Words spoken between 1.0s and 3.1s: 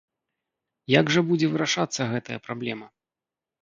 жа будзе вырашацца гэтая праблема?